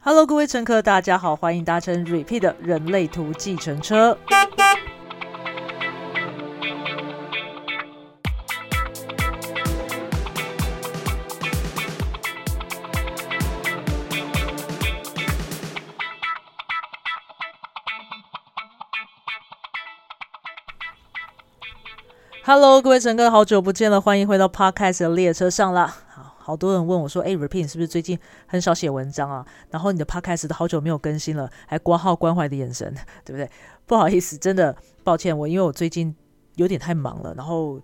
[0.00, 4.16] Hello，各位乘客，大家好，欢迎搭乘 Repeat 的人类图计程车。
[22.44, 25.96] Hello，各位乘客，好久不见了，欢迎回到 Podcast 的列车上啦。
[26.48, 29.46] 好，多人问我说：“哎，Repeat 是不是最近很少写文章啊？
[29.68, 32.90] 然后你的 Podcast 都好久没有更新了，还挂号关怀的眼神，
[33.22, 33.50] 对不对？
[33.84, 36.16] 不好意思，真的抱歉，我因为我最近
[36.54, 37.34] 有点太忙了。
[37.34, 37.78] 然后，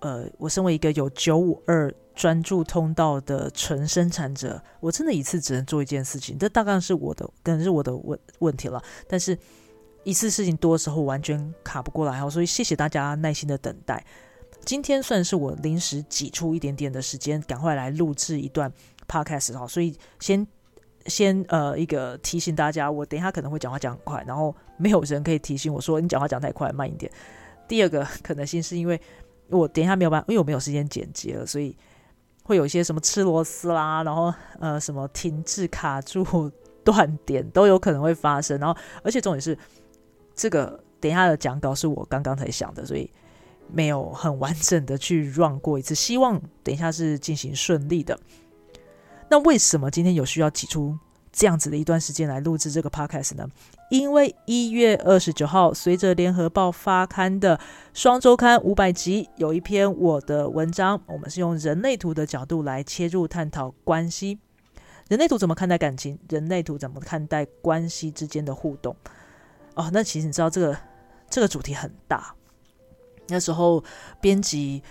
[0.00, 8.82] 呃，我身为一个有九五二专注通道的纯生产者，我真的一次只能做一件事情，这大概是我的，可能是我的问问题了。
[9.06, 9.38] 但是。
[10.04, 14.06] 一次事情多的时候完全卡不过来哈，所以谢谢大家耐心的等待。
[14.66, 18.70] 今天算是我临时挤出一点点的时间，赶快来录制一段
[19.08, 20.46] podcast 哈，所以先
[21.06, 27.10] 先呃一个提醒大家，我等一下可能会讲话讲很快，然后没有人可以提醒我说你讲话讲太快，慢一点。
[27.66, 29.00] 第二个可能性是因为
[29.48, 31.74] 我等一下没有办法，因为我没有时间剪辑了，所以
[32.42, 36.50] 会有一些什么吃螺丝啦，然后呃什么停滞、卡住、
[36.84, 39.56] 断点都有可能会发生，然后而且重点是。
[40.38, 43.10] 这个等一下的讲稿是我刚刚才想的，所以
[43.68, 45.94] 没有很完整的去 run 过一次。
[45.94, 48.18] 希望等一下是进行顺利的。
[49.28, 50.96] 那为什么今天有需要挤出
[51.32, 53.46] 这样子的一段时间来录制这个 podcast 呢？
[53.90, 57.60] 因为一月二十九号，随着联合报发刊的
[57.92, 64.38] 双周刊五百集，有一篇我的文章，我们是用人类图的角度来切入探讨关系。
[65.08, 66.18] 人类图怎么看待感情？
[66.28, 68.94] 人类图怎么看待关系之间的互动？
[69.74, 70.78] 哦，那其实你知道这个
[71.28, 72.35] 这个主题很大。
[73.28, 73.82] 那时候
[74.20, 74.82] 编辑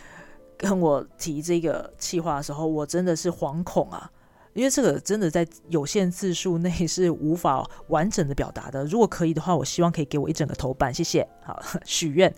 [0.57, 4.09] 跟我提这个企划的时候，我真的是惶恐啊，
[4.53, 8.85] 因为这个真的在有限字数内是无法完整的表达的。
[8.85, 11.27] 如果可以的话，我希望可以给我一整个头版，谢谢。
[11.43, 12.33] 好，许愿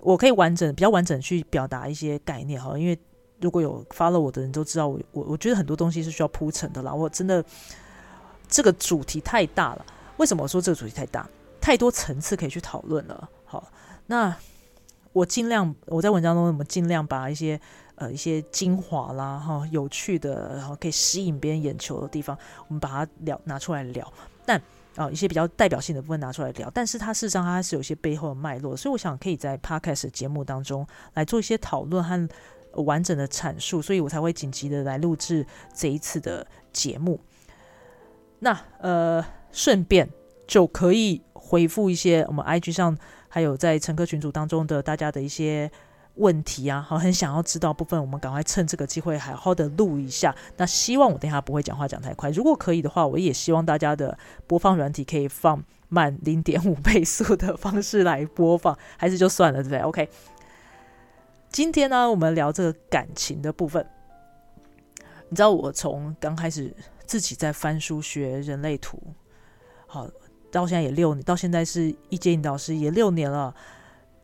[0.00, 2.78] 我可以完整、比较完整去表达一些概念哈。
[2.78, 2.98] 因为
[3.40, 6.94] 如果有发了我的人都知道，我我我觉得很多东西是需要铺陈的啦。
[6.94, 7.44] 我真的
[8.48, 9.86] 这个主题太大了。
[10.18, 11.28] 为什么我说这个主题太大？
[11.60, 13.28] 太多层次可以去讨论了。
[13.44, 13.70] 好，
[14.06, 14.36] 那
[15.12, 17.60] 我尽量我在文章中，我们尽量把一些
[17.96, 22.36] 呃一些精华啦，哈，有趣的，然后可以吸引别人眼球的地方，
[22.68, 24.10] 我们把它聊拿出来聊。
[24.44, 24.60] 但
[24.96, 32.28] 啊，一些比较代表性的部分拿出来聊，但是它事实上它是有一些背后的脉络，所以我想可以在 podcast 节目当中来做一些讨论和
[32.82, 37.20] 完整的阐述，所以我才会紧急的来录制这一次的节目。
[38.38, 40.08] 那呃，顺便
[40.46, 41.22] 就可以。
[41.44, 42.96] 回复一些我们 IG 上
[43.34, 45.70] 还有在乘客群组当中的大家的一些
[46.16, 50.36] 问题啊，好，很想要知道部分，我们赶快趁这个机会好好的录一下。
[50.58, 60.10] 那希望我等下不会讲话讲太快，如果可以的话，我也希望大家的播放软体可以放慢零点五倍速的方式来播放，还是就算了，对不对？OK，
[61.48, 63.86] 今天呢，我们聊这个感情的部分。
[65.30, 66.70] 你知道我从刚开始
[67.06, 69.02] 自己在翻书学人类图，
[69.86, 70.06] 好。
[70.52, 73.52] 到现在也六年，到现在是一阶引导师也六年了。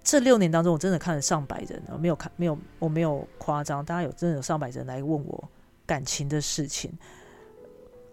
[0.05, 3.85] 这六年当中，我真的看了上百人，我没有看，没有，我没有夸张。
[3.85, 5.49] 大家有真的有上百人来问我
[5.85, 6.91] 感情的事情，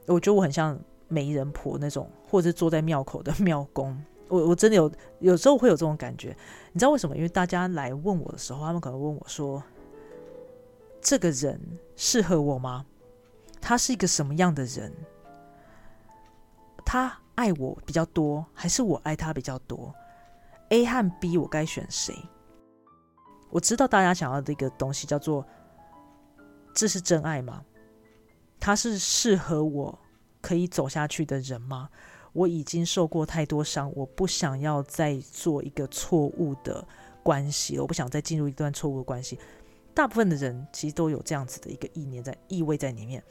[0.08, 0.78] 我觉得我很像
[1.08, 3.96] 媒人婆那种，或者是坐在庙口的庙公。
[4.28, 6.36] 我 我真的有有时候会有这种感觉。
[6.74, 7.16] 你知道为什么？
[7.16, 9.64] 因为大家来问我的时候，他们可能问我说
[11.00, 11.62] ：“这个人
[11.96, 12.86] 适合我吗？
[13.62, 14.92] 他是一个什么样的人？
[16.86, 19.94] 他？”爱我比较多，还是我爱他比较多
[20.70, 22.16] ？A 和 B，我该选谁？
[23.52, 25.46] 我知道大家想要的一个东西叫做
[26.74, 27.64] “这是真爱吗？
[28.60, 30.00] 他是适合我
[30.42, 31.90] 可以走下去的人吗？
[32.34, 36.86] 我已经受过太多伤，我不想要再做一个错误的
[37.22, 39.40] 关系，我不想再进入一段错误的关系。
[39.94, 43.24] 大部分的人其实都有这样子的一个意念在意味在里面。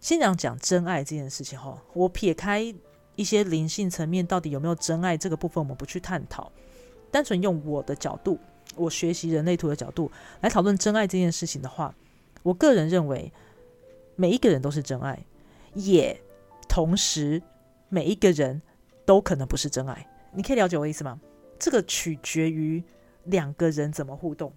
[0.00, 2.74] 先讲讲真爱这件事情哈，我撇开。
[3.14, 6.50] 一些灵性层面到底有没有真爱这个部分，我们不去探讨。
[7.10, 8.38] 单纯用我的角度，
[8.74, 10.10] 我学习人类图的角度
[10.40, 11.94] 来讨论真爱这件事情的话，
[12.42, 13.30] 我个人认为
[14.16, 15.24] 每一个人都是真爱，
[15.74, 16.18] 也
[16.68, 17.42] 同时
[17.90, 18.62] 每一个人
[19.04, 20.08] 都可能不是真爱。
[20.32, 21.20] 你可以了解我的意思吗？
[21.58, 22.82] 这个取决于
[23.24, 24.50] 两个人怎么互动。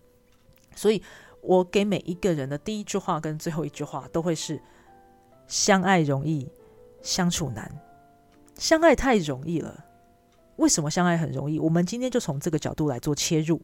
[0.74, 1.04] 所以
[1.42, 4.62] 我给每一个人的第一句话跟最后一句话都会是：
[5.48, 6.50] 相爱容易，
[7.01, 7.69] 相处难。
[8.57, 9.86] 相爱太容易了，
[10.56, 11.60] 为什么相爱很容易？
[11.60, 13.62] 我们今天就从这个角度来做切入。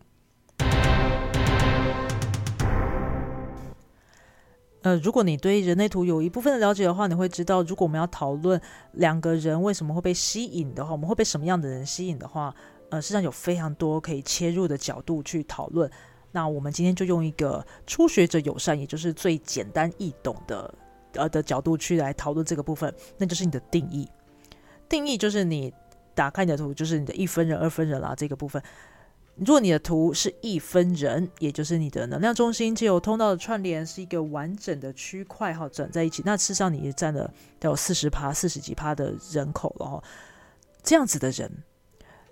[4.82, 8.60] 呃，如果你对人类图有一部分的了解的话，你会知道，如果我们要讨论
[8.94, 12.54] 两个人为什么会被吸引的话，我们会被什么样的人吸引的话，
[12.90, 15.90] 呃，实际上有非常多可以切入的角度去讨论。
[16.32, 20.74] 那我们今天就用一个初学者友善，也就是最简单易懂的
[21.14, 24.10] 呃的角度去来讨论这个部分，那就是你的定义。
[24.92, 25.74] 定义就是你
[26.14, 28.62] 打开你的图，就是你的一分人、二分人啦这个部分。
[29.38, 40.04] 如果你的图是一分人，也就是你的能量中心就有通道的串联是一个完整的区块哈，整在一起，那事实上你也占了有四十趴、四十几趴的人口了哈。
[40.84, 41.50] 这样子的人，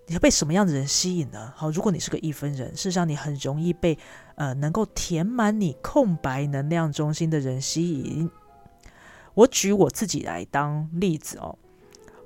[0.07, 1.53] 你要被什么样的人吸引呢？
[1.55, 3.97] 好，如果你是个一分人，事实上你很容易被
[4.35, 8.29] 呃能够填满你空白能量中心的人吸引。
[9.35, 11.57] 我举我自己来当例子哦，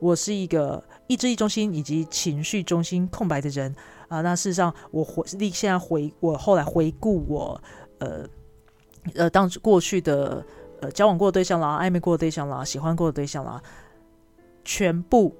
[0.04, 3.74] 我是一个意志力中心以及情绪中心空白的人。
[4.10, 7.60] 啊，那事实上，我回现在回我后来回顾我
[8.00, 8.28] 呃
[9.16, 10.46] 呃当过去的
[10.82, 13.64] 呃交往过的对象啦，暧昧过的对象啦，喜欢过的对象啦，
[14.66, 15.34] 全部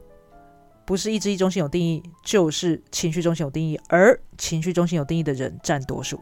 [0.86, 6.20] 不是意志力中心有定义，就是情绪中心有定义，而情绪中心有定义的人占多数。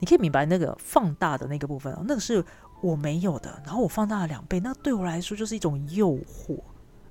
[0.00, 2.42] 你可以明白那个放大的那个部分啊，那个是
[2.80, 6.58] 我没有的，然后我放大了两倍，那对我来说就是一种诱惑。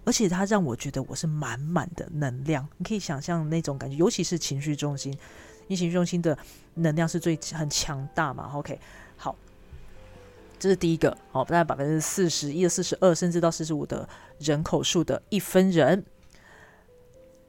[0.07, 6.37] 而且它让我觉得我是满满的能量，你可以想象那种感觉，尤其是情绪中心，因为情绪中心的
[6.75, 8.49] 能量是最很强大嘛。
[8.53, 8.79] OK，
[9.17, 9.35] 好，
[10.57, 14.07] 这是第一个，好，大概百分之四十一、四十二，甚至到四十五的
[14.39, 16.05] 人口数的一分人。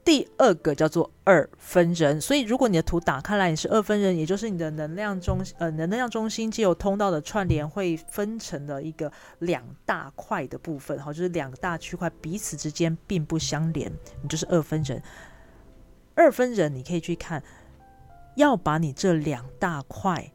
[0.09, 13.91] 第二个叫做二分人，所以如果你的图打开来，你是二分人，也就是你的能量中呃能量中心既有通道的串联会分成了一个两大块的部分，哈，就是两大区块彼此之间并不相连，
[14.23, 14.99] 你就是二分人。
[16.15, 17.43] 二分人你可以去看，
[18.35, 20.31] 要把你这两大块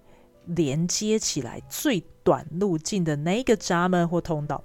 [0.47, 4.63] 连接起来，最短路径的哪个闸门或通道？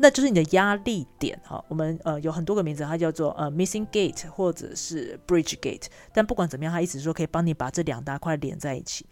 [0.00, 9.04] 那就是你的压力点哈，我们呃有很多个名字，它叫做呃 missing gate 或者是 bridge gate，但不管怎么样，它意思说可以帮你把这两大块连在一起。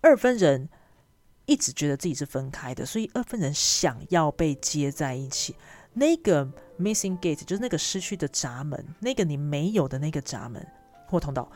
[0.00, 0.68] 二分人
[1.46, 5.54] 一直觉得自己是分开的，所以二分人想要被接在一起。
[5.94, 6.44] 那个
[6.80, 10.66] missing gate 就是那个失去的闸门，那个你没有的那个闸门
[11.06, 11.50] 或通道，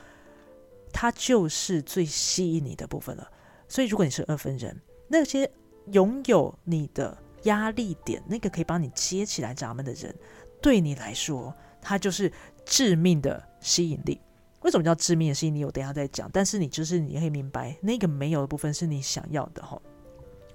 [0.93, 3.29] 它就是最吸引你的部分了。
[3.69, 5.51] 所以如果你是二分人，那些
[5.91, 7.22] 拥有你的。
[7.45, 10.15] 压力点，那个可以帮你接起来闸门的人，
[10.61, 12.33] 对你来说，他就是
[12.65, 14.21] 致命的吸引力。
[14.61, 15.65] 为什么叫致命的吸引力？
[15.65, 16.31] 我等下再讲。
[16.33, 19.81] 但是你就是你可以明白，那个没有的部分是你想要的哈。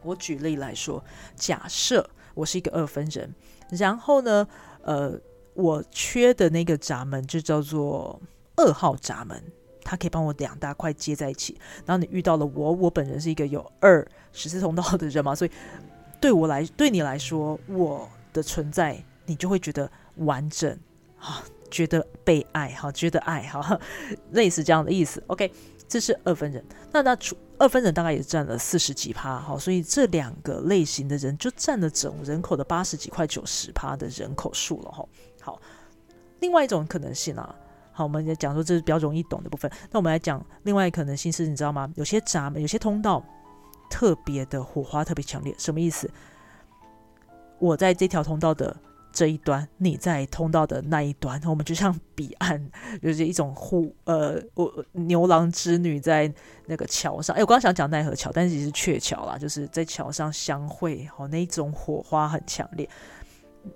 [0.02, 1.04] 我举例来说，
[1.36, 3.34] 假设我是一个二分人，
[3.72, 4.48] 然后呢，
[4.84, 5.20] 呃，
[5.56, 8.22] 我缺的那个闸门就叫做
[8.56, 9.44] 二号闸门，
[9.84, 11.60] 它可以帮我两大块接在一起。
[11.86, 15.52] 然后你遇到了我，我本人是一个有二十字通道的人嘛，所以。
[16.28, 20.78] 对我来，对你来说，我的存在，你就会觉得完整
[21.18, 21.42] 啊，
[21.72, 23.80] 觉得被爱哈，觉得爱哈，
[24.32, 25.24] 类似这样的意思。
[25.28, 25.50] OK，
[25.88, 26.62] 这是二分人。
[26.92, 27.18] 那那
[27.58, 35.08] 二分人大概也占了四十几趴哈，所以这两个类型的人就占了总人口的八十几块九十趴的人口数了哈。
[35.40, 35.62] 好，
[36.42, 37.56] 另外一种可能性啊，
[37.94, 39.72] 好，我们讲说这是比较容易懂的部分。
[39.92, 41.90] 那我们来讲另外一可能性是，你知道吗？
[41.96, 43.24] 有些闸门，有些通道。
[43.90, 46.10] 特别的火花特别强烈，什么意思？
[47.60, 48.76] 我在这条通道的
[49.12, 52.70] 这一端，你在通道的那一端，我们就像彼岸，
[53.02, 56.32] 就是一种互呃，我牛郎织女在
[56.68, 57.36] 那个桥上。
[57.36, 62.88] 哎，我刚想讲奈何桥，但是其实鹊桥啦，就是在桥上相会，哦，那一种火花很强烈。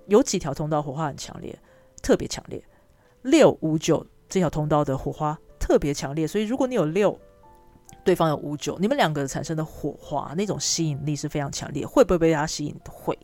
[0.08, 1.58] 有几条通道火花很强烈，
[2.04, 2.64] 特别强烈。
[3.24, 7.20] 六五九这条通道的火花特别强烈，所以如果你有六。
[8.04, 12.76] 对方有五九，你们两个产生的火花那种吸引力是非常强烈，会不会被他吸引？
[12.90, 13.18] 会。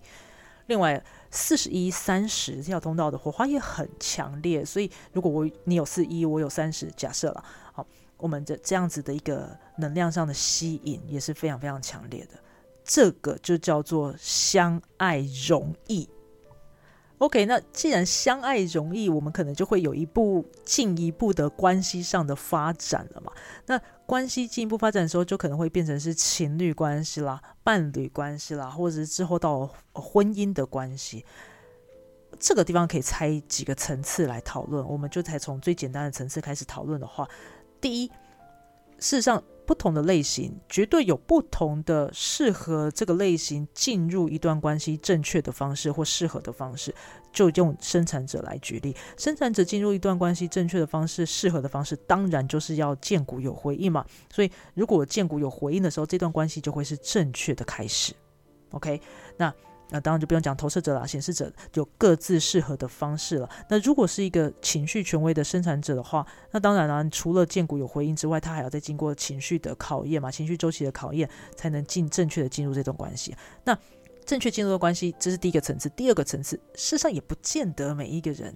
[0.67, 12.37] 另外，四十一、三十这条通道的火花也很强烈，所以如果我你有四一，我有三十，假设了，好，我们的这样子的一个能量上的吸引也是非常非常强烈的，
[12.83, 16.09] 这个就叫做相爱容易。
[17.19, 23.31] OK，那既然相爱容易，我们可能就会有一步进一步的关系上的发展了嘛？
[23.65, 31.25] 那关系进一步发展的时候，就可能会变成是情侣关系啦、伴侣关系啦，或者是之后到婚姻的关系。
[32.39, 37.27] 这个地方可以拆几个层次来讨论，我们就才从最简单的层次开始讨论的话，
[37.81, 38.07] 第一，
[38.99, 39.43] 事实上。
[39.67, 46.95] 不同的类型绝对有不同的适合这个类型进入一段关系正确的方式或适合的方式。
[47.33, 54.03] 就用生产者来举例，生产者进入一段关系正确的方式、适合的方式，当然就是要见骨有回应嘛。
[54.33, 58.11] 所以，如果见骨有回应的时候，这段关系就会是正确的开始。
[58.71, 58.99] OK，
[59.37, 59.53] 那
[59.89, 63.49] 那当然就不用讲投射者啦，显示者有各自适合的方式了。
[63.69, 73.35] 那如果是一个情绪权威的生产者的话，那当然了，除了建股有回应之外，他还要再经过情绪的考验嘛，情绪周期的考验，才能进正确的进入这段关系。
[73.63, 73.77] 那
[74.25, 75.87] 正确进入的关系，这是第一个层次。
[75.89, 78.53] 第二个层次，事实上也不见得每一个人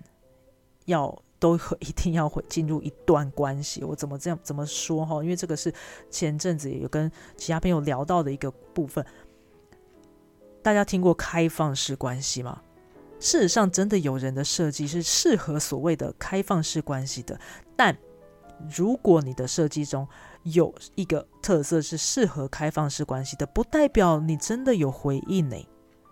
[0.84, 3.82] 要都 一定要会进入一段关系。
[3.86, 5.24] 我怎么这样怎么说哈？
[5.24, 5.74] 因为这个是
[6.10, 9.06] 前阵子也有跟其他朋友聊到的一个部分。
[10.62, 12.62] 大家听过开放式关系吗？
[13.20, 17.40] 事实上，真的有人的设计是适合所谓的开放式关系的。
[17.76, 17.96] 但
[18.76, 20.08] 如果你的设计中
[20.44, 25.56] 有一个特色是适合开放式关系的，不代表你真的有回应呢。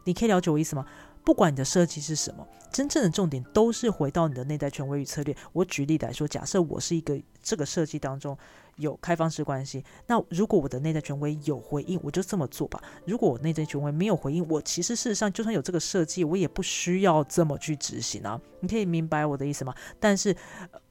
[0.03, 0.85] 你可以了解我意思吗？
[1.23, 5.35] 不管你的设计是什么，真正的重点都是回到你的内在权威与策略。
[5.53, 8.37] 我举例来说，假设我是一个这个设计当中。
[8.79, 12.81] 有开放式关系，那如果我的内在权威有回应，我就这么做吧。
[13.05, 18.39] 如果我内在权威没有回应，我其实事实上就算有这个设计，我也不需要这么去执行啊。
[18.61, 19.75] 你可以明白我的意思吗？
[19.99, 20.33] 但是，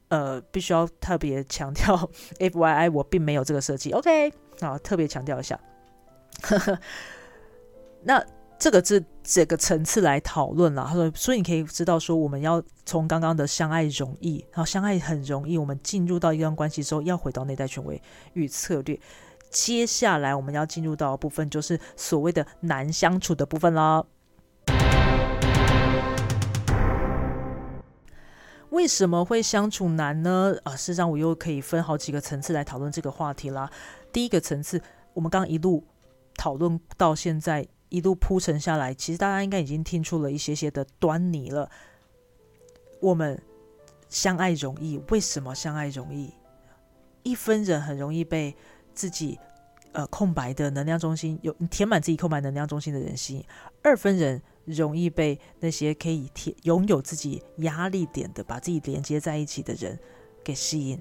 [0.09, 1.97] 呃，必须要特别强调，
[2.39, 3.91] F Y I，我并没有这个设计。
[3.93, 5.59] OK，啊，特别强调一下。
[6.43, 6.79] 呵 呵
[8.03, 8.23] 那。
[8.59, 10.85] 这个是这个层次来讨论了。
[10.85, 18.99] 他说，所以你可以知道说，我们要从刚刚的相爱容易，然后相爱很容易，我们进入到一段关系之后，要回到内在权威与策略。
[19.49, 24.05] 接下来我们要进入到的部分，就是所谓的难相处的部分啦。
[28.71, 30.57] 为什么会相处难呢？
[30.65, 33.71] 啊，事实上我又可以分好几个层次来讨论这个话题啦。
[34.13, 34.83] 第一个层次，
[35.15, 35.85] 我们刚刚一路
[36.37, 37.69] 讨论到现在。
[37.89, 41.71] 一路铺陈下来，其实大家应该已经听出了一些些的端倪了。
[43.01, 43.41] 我们
[44.09, 46.33] 相爱容易，为什么相爱容易？
[47.23, 48.55] 一分人很容易被
[48.95, 49.39] 自己
[49.93, 53.45] 呃空白的能量中心有填满自己空白能量中心的人吸引，
[53.83, 59.99] 二分人容易被那些可以填拥有自己压力点的、把自己连接在一起的人
[60.43, 61.01] 给吸引。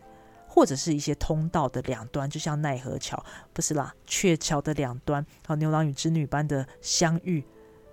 [0.58, 3.24] 或者是一些通道的两端，就像奈何桥，
[3.54, 7.46] 不是啦，鹊桥的两端，和牛郎与织女般的相遇，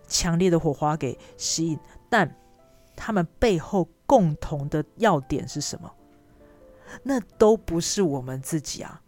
[0.09, 1.79] 强烈的火花给吸引，
[2.09, 2.35] 但
[2.97, 5.93] 他们背后共同的要点是什么？
[7.03, 9.03] 那都不是我们自己啊！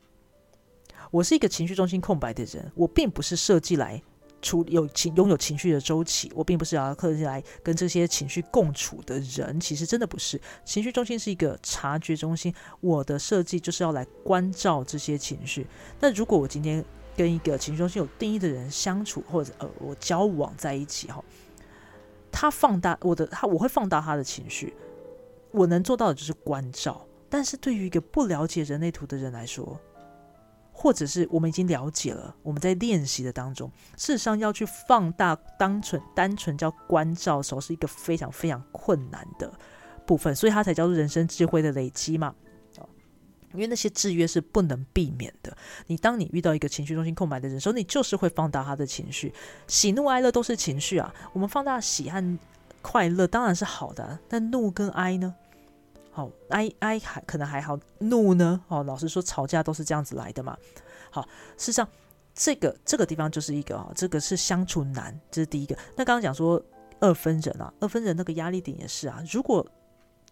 [1.10, 4.02] 我是一个情绪中心空白的人，我并不是设计来。
[4.46, 10.40] 处有情拥有情绪的周期，我并不是要刻意来跟这些情绪共处的人，其实真的不是。
[10.64, 15.66] 情绪中心是一个察觉中心，我的设计就是要来关照这些情绪。
[15.98, 16.84] 那如果我今天
[17.16, 21.24] 跟一个情绪中心有定义的人相处，或者呃我交往在一起哈，
[22.30, 24.72] 他放大我的他，我会放大他的情绪，
[25.50, 27.04] 我能做到的就是关照。
[27.28, 29.80] 但是对于一个不了解人类图的人来说，
[30.78, 39.50] 或者是我们已经了解了，我们在练习的当中，事实上要去放大单纯单纯叫关照的时候，是一个非常非常困难的
[40.04, 42.34] 部分，所以它才叫做人生智慧的累积嘛。
[43.54, 45.56] 因为那些制约是不能避免的。
[45.86, 49.32] 你当你遇到一个情绪中心空白的人时候，你就是会放大他的情绪，
[49.66, 51.14] 喜怒哀乐都是情绪啊。
[51.32, 52.38] 我们放大喜和
[52.82, 55.34] 快乐当然是好的，但怒跟哀呢？
[56.16, 58.58] 好，哀哀还可能还好，怒呢？
[58.68, 60.56] 哦，老实说，吵架都是这样子来的嘛。
[61.10, 61.20] 好，
[61.58, 61.86] 事实上，
[62.34, 65.76] 这个这个地方就是一个啊，这个是相处难，这是第一个。
[65.94, 66.58] 那刚刚讲说
[67.00, 69.22] 二分人啊，二分人那个压力点也是啊。
[69.30, 69.66] 如果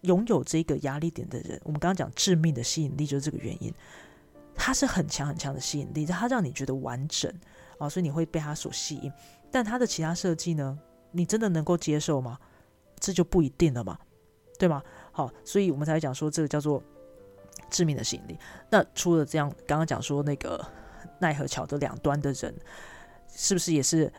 [0.01, 3.71] 拥有这个压力点的人，我们刚刚讲致命的吸引力就是这个原因，
[4.55, 7.31] 它是很强很强的吸引力，它让你觉得完整
[7.77, 9.13] 啊，所以你会被他所吸引。
[9.51, 10.79] 但他的其他设计呢，
[11.11, 12.39] 你真的能够接受吗？
[12.99, 13.99] 这就不一定了嘛，
[14.57, 14.81] 对吗？
[15.15, 16.83] 好，所以我们才讲说这个叫做
[17.69, 18.37] 致命的吸引力。
[18.69, 20.61] 那除了这样，刚刚讲说那个
[21.21, 22.53] 奈何桥的两端的人，
[23.33, 24.11] 是不是也是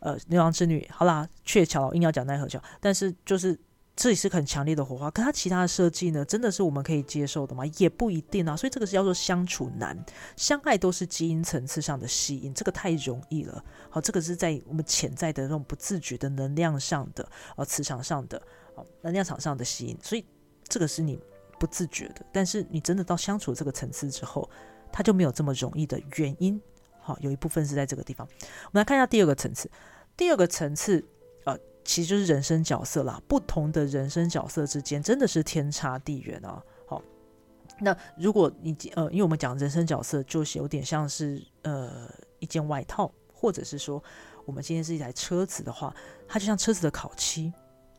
[0.00, 0.86] 呃牛郎织女？
[0.92, 3.58] 好啦，鹊桥硬要讲奈何桥，但是就是
[3.96, 5.10] 这里是很强烈的火花。
[5.10, 7.64] 可它其他的设计呢，真的是我们可以接受的吗？
[7.78, 8.54] 也不一定啊。
[8.54, 9.98] 所以这个是叫做相处难，
[10.36, 13.64] 相爱都是基因层次上的吸引，这个太容易了。
[13.88, 18.36] 好，这个是在我们潜在的那种不自觉的能量上的，呃，磁场上的，
[18.74, 20.22] 哦，能量场上的吸引，所以。
[20.68, 21.18] 这个是你
[21.58, 24.48] 不自觉的，但是你真的到相处这个层次之后，
[24.92, 26.60] 它就没有这么容易的原因。
[26.98, 28.26] 好，有一部分是在这个地方。
[28.38, 29.70] 我们来看一下第二个层次。
[30.16, 31.04] 第二个层次，
[31.44, 33.20] 呃，其实就是人生角色啦。
[33.28, 36.62] 不同的人生角色之间真的是天差地远啊。
[36.86, 37.02] 好，
[37.80, 44.02] 那如果你呃，因为我们讲人生角色，就是有点像是呃一件外套，或者是说
[44.46, 45.94] 我们今天是一台车子的话，
[46.26, 47.52] 它就像车子的烤漆。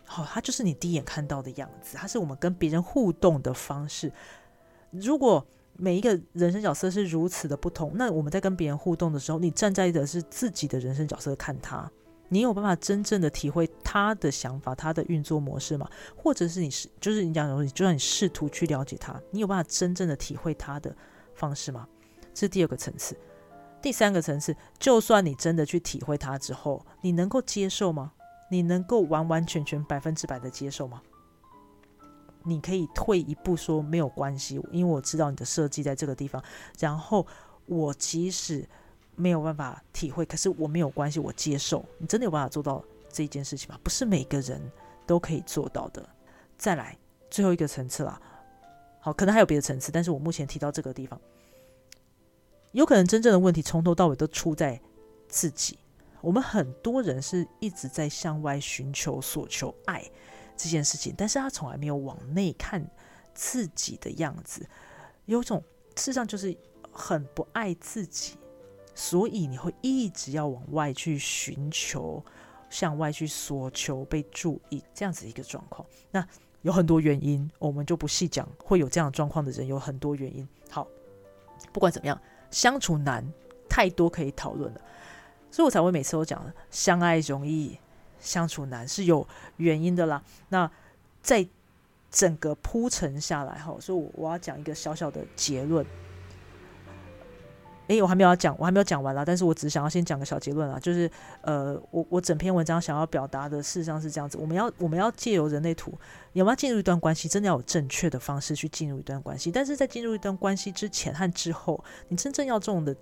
[0.05, 4.12] 好，它就是你第一眼看到的样子，它是我们跟别人互动的方式。
[4.91, 5.45] 如果
[5.77, 7.91] 每一个人生角色是如此的不同。
[7.95, 11.91] 那我们在跟别人互动的时候，你站在的是自己的人生角色看他，
[12.29, 15.89] 你有办法真正的体会他的想法、他的运作模式吗？
[16.15, 20.95] 或者是你是就是你讲，就算你试图去了解他，你有办法真正的体会他的
[21.33, 21.88] 方式吗？
[22.33, 23.17] 这是第二个层次。
[23.81, 28.13] 第三个层次，就算你真的去体会它之后，你能够接受吗？
[28.55, 31.01] 你能够完完全全百分之百的接受吗？
[32.43, 36.41] 你可以退一步说没有关系，因为我知道你的设计在这个地方。
[36.79, 37.27] 然后
[37.65, 38.65] 我即使
[39.15, 41.83] 没有办法体会，可是我没有关系，我接受。
[41.97, 43.77] 你真的有办法做到这一件事情吗？
[43.83, 44.62] 不是每个人
[45.05, 46.07] 都可以做到的。
[46.57, 46.97] 再来
[47.29, 48.21] 最后一个层次啦，
[49.01, 51.19] 好，可能还有别的层次，但是我目前提到这个地方。
[52.71, 54.79] 有可能真正的问题从头到尾都出在
[55.27, 55.77] 自己。
[56.25, 60.03] 我们很多人是一直在向外寻求、索求爱
[60.58, 62.84] 这件事情，但是他从来没有往内看
[63.36, 64.67] 自己的样子，
[65.25, 65.63] 有种
[65.96, 66.58] 事实上就是
[66.91, 68.39] 很不爱自己，
[68.96, 72.25] 所以你会一直要往外去寻求、
[72.72, 75.88] 向外去索求被注意这样子一个状况。
[76.10, 76.27] 那
[76.63, 78.50] 有很多原因，我们就不细讲。
[78.58, 80.48] 会有这样状况的人有很多原因。
[80.72, 80.88] 好，
[81.72, 82.20] 不管怎么样。
[82.50, 83.24] 相处难，
[83.70, 84.82] 太多可以讨论了，
[85.55, 87.79] 所以我才会每次都讲相爱容易，
[88.19, 90.21] 相处难是有原因的啦。
[90.50, 90.69] 那
[91.21, 91.47] 在
[92.12, 95.85] 整个铺陈下来哈，所以我我要讲一个小小的结论。
[97.88, 99.24] 诶，我还没有讲，我还没有讲完啦。
[99.24, 101.09] 但是我只想要先讲个小结论啊，就是
[101.39, 105.93] 呃，我我整篇文章想要表达的事实上是这样子：我们要我们要借由人类图，
[106.33, 109.50] 有没有进入一段关系，真的要有正确的方式去进入一段关系。
[109.53, 112.93] 但是在进入一段关系之前和之后，你真正要重的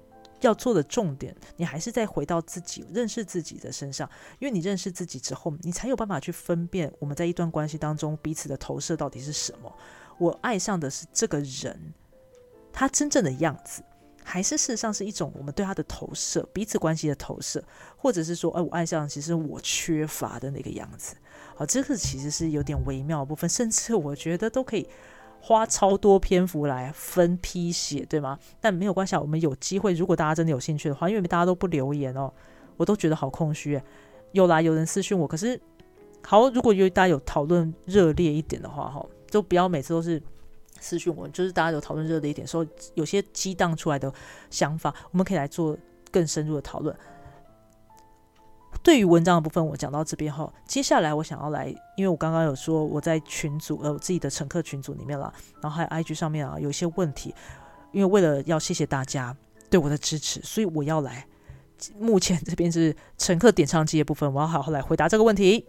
[0.45, 4.09] 要做的重点，你还是再回到自己认识自己的身上，
[4.39, 9.75] 因为你认识自己之后，你才有办法去分辨我们在一段关系当中彼此的投射到底是什么。
[10.17, 11.93] 我爱上的是这个人，
[12.71, 13.83] 他真正的样子。
[14.25, 17.61] 还是事实上是一种我们对他的投射，彼此关系的投射，
[17.97, 21.13] 或者是说，哎，我爱上其实我缺乏的那个样子。
[21.57, 24.87] 好，这个其实是有点微妙的部分，甚至我觉得都可以
[25.45, 28.39] 花超多篇幅来分批写，对吗？
[28.61, 32.31] 但没有关系，我们有机会，如果大家真的有兴趣的话，因为大家都不留言哦，
[32.77, 33.81] 我都觉得好空虚。
[34.31, 35.59] 有啦，有人私讯我，可是
[36.25, 40.21] 好，如果有大家有讨论热烈一点的话，哈，就不要每次都是。
[40.79, 42.65] 私讯我，就是大家有讨论热烈一点，说
[42.95, 44.11] 有些激荡出来的
[44.49, 45.77] 想法，我们可以来做
[46.11, 46.93] 更深入的讨论。
[48.83, 57.33] 对于文章的部分，我讲到这边后，接下来我想要来，因为我刚刚有说我在群组，呃，我自己的乘客群组里面啦，然后还有 IG 上面啊，有一些问题，
[57.93, 59.33] 因为为了要谢谢大家
[59.69, 61.25] 对我的支持，所以我要来。
[61.99, 65.65] 目前这边是乘客点唱机的部分，我要好好来回答这个问题。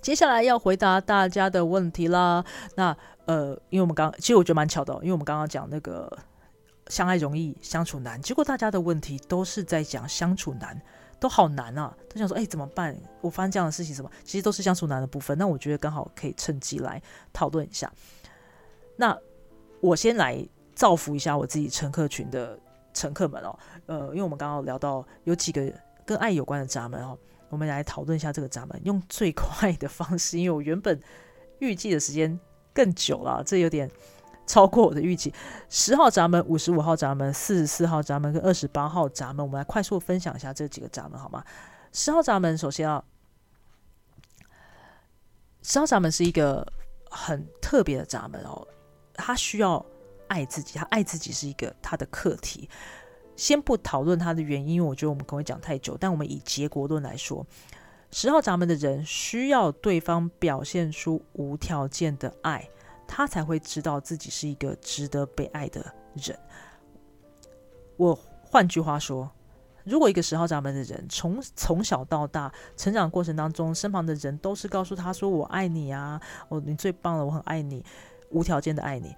[0.00, 2.44] 接下来要回答大家的问题啦。
[2.76, 6.10] 那呃，因为我们刚其实我觉得蛮巧的，因为我们刚刚讲那个
[6.88, 10.80] 相爱容易相处难，结果大家的问题都是在讲相处难，
[11.18, 11.96] 都好难啊。
[12.08, 12.96] 都想说，哎，怎么办？
[13.20, 15.36] 我发生这样的事情，什么其实都是相处难的部分。
[15.38, 17.90] 那我觉得刚好可以趁机来讨论一下。
[18.96, 19.18] 那
[19.80, 22.58] 我先来造福一下我自己乘客群的
[22.92, 23.58] 乘客们哦。
[23.86, 25.72] 呃，因为我们刚刚聊到有几个
[26.04, 27.18] 跟爱有关的闸门哦。
[27.48, 31.00] 我们来讨论一下这个闸门，用最快的方式，因为我原本
[31.60, 32.38] 预计的时间
[32.72, 33.88] 更久了，这有点
[34.46, 35.32] 超过我的预期。
[35.68, 41.44] 十号闸门、五十五号闸门、四十四号闸门跟二十八号闸门，我们来快速分享一下这几个闸门，好吗？
[41.92, 43.02] 十号闸门，首先啊，
[45.62, 46.66] 十号闸门是一个
[47.10, 48.66] 很特别的闸门哦，
[49.14, 49.84] 他需要
[50.28, 52.68] 爱自己，他爱自己是一个他的课题。
[53.36, 55.96] 先不讨论它的原因，因为我觉得我们可能会讲太久。
[55.98, 57.44] 但我们以结果论来说，
[58.12, 62.70] 十号闸门的人需要对方表现出无条件的爱，
[63.16, 65.80] 他才会知道自己是一个值得被爱的
[66.14, 66.36] 人。
[67.96, 69.30] 我换句话说，
[69.84, 77.84] 如果一个十号闸门的人从从小到大成长过程当中，身旁的人都是告诉他说“我爱你啊，哦，你最棒了，我很爱你，
[78.30, 79.14] 无条件的爱你”。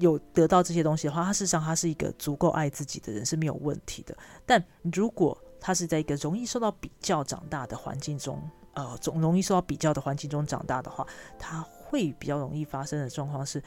[0.00, 4.16] 有得到这些东西的话，他事实上他是一个足够爱自己的人是没有问题的。
[4.44, 4.60] 但
[4.92, 8.42] 如果他是在一个容易受到比较长大的环境中，
[8.74, 11.06] 呃，总容易受到比较的环境中长大的话，
[11.38, 13.62] 他会比较容易发生的状况是，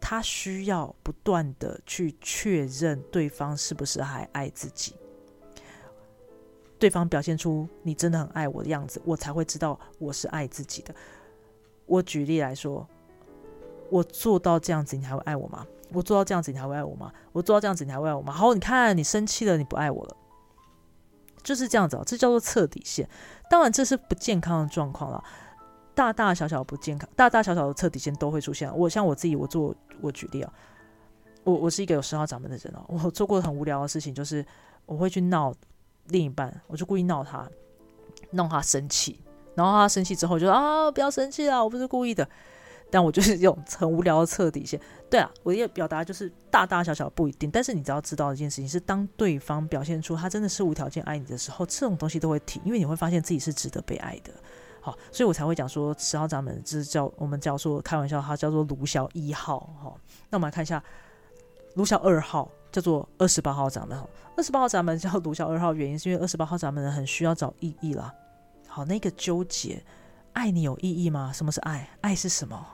[0.00, 4.94] 他需要不断的去确认对方是不是还爱自己，
[6.78, 10.94] 对方表现出你真的很爱我的样子，我才会知道我是爱自己的。
[11.86, 12.86] 我举例来说。
[13.88, 15.64] 我做到这样子，你还会爱我吗？
[15.92, 17.12] 我做到这样子，你还会爱我吗？
[17.30, 18.32] 我做到这样子，你还会爱我吗？
[18.32, 20.16] 好，你看，你生气了，你不爱我了，
[21.44, 23.08] 就是这样子哦，这叫做测底线。
[23.48, 25.22] 当然，这是不健康的状况了。
[25.96, 28.70] 大大小小不健康，大大小小的测底线都会出现。
[28.76, 30.52] 我像我自己，我做我举例啊，
[31.42, 34.44] 我我是一个有十号掌门的人哦，我做过很无聊的事情，就是
[34.84, 35.54] 我会去闹
[36.08, 37.48] 另一半，我就故意闹他，
[38.32, 39.18] 弄他生气，
[39.54, 42.28] 然后他生气之后就说啊，不要生气啊，我不是故意的。
[42.90, 44.78] 但我就是 这种很无聊的测底线。
[45.08, 54.30] 对啊，我也表达就是大大小小不一定，但是你只要知道一件事情是，当对方表现出他真的是无条件爱你的时候，这种东西都会提，因为你会发现自己是值得被爱的。
[54.86, 59.58] 好，所以我才会讲说十号闸门就是叫我们叫做开玩笑，它叫做卢小一号。
[59.82, 59.92] 哈，
[60.30, 60.80] 那我们来看一下
[61.74, 63.98] 卢小二号，叫做二十八号闸门。
[64.36, 68.14] 二十八号闸门叫卢小二号，原因是因为二十八号闸门人很需要找意义啦。
[68.68, 69.82] 好，那个纠结，
[70.34, 71.32] 爱你有意义吗？
[71.34, 71.90] 什么是爱？
[72.00, 72.64] 爱是什么？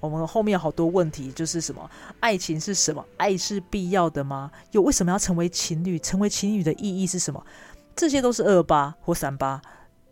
[0.00, 1.88] 我们后面有好多问题，就是什么？
[2.18, 3.06] 爱情是什么？
[3.16, 4.50] 爱是必要的吗？
[4.72, 6.00] 又为什么要成为情侣？
[6.00, 7.46] 成为情侣的意义是什么？
[7.94, 9.62] 这些都是二八或三八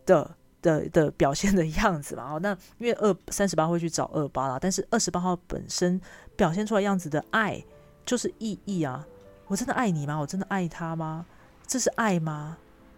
[0.05, 0.37] 的。
[0.63, 6.01] 的的表现的样子嘛，哦，那因为二三十八会去找二八啦，但是二十八号本身
[6.35, 7.63] 表现出来样子的爱
[8.03, 9.05] 就是意义啊，
[9.45, 10.17] 我真的爱你吗？
[10.17, 11.23] 我真的爱他吗？
[11.67, 12.57] 这是爱吗？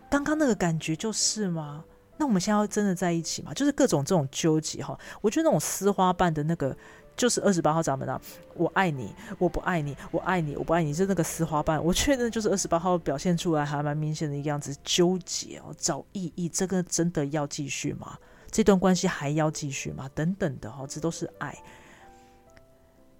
[0.09, 1.83] 刚刚那个感觉就是吗？
[2.17, 3.53] 那我们现在要真的在一起吗？
[3.53, 6.73] 就是各种这种纠结哈，我觉得那种丝花瓣的那个。
[7.15, 8.19] 就是二十八号闸门啊！
[8.55, 11.83] 我爱你，我不爱你，我爱你，我不爱你，是那个丝花瓣。
[11.83, 18.17] 我确认就是二十八号表现出来还蛮明显的一个样子，纠结哦，找意义，这个真的要继续吗？
[18.51, 20.09] 这段关系还要继续吗？
[20.13, 21.57] 等等的哈，这都是爱。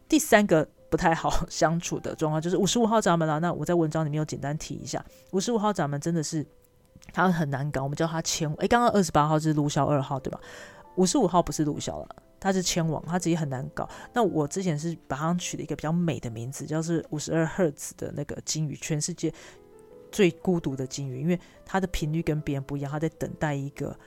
[0.08, 3.40] 第三个不太好 相处的状况就是五十五号闸门了。
[3.40, 6.46] 那我在文章里面有简单提一下，五十五号闸门真的是
[7.14, 8.50] 他很难搞，我们叫他千。
[8.60, 10.40] 哎，刚刚二十八号是陆骁二号对吧？
[10.96, 12.08] 五十五号不是陆骁了。
[12.46, 13.90] 他是千王，他自己很难搞。
[14.14, 19.34] 那我之前是把它取了一个比较美的名字，叫是五十二赫兹的那个金鱼，全世界
[20.12, 23.98] 最孤独的金鱼，因为它的频率跟别人不一样，它在等待一个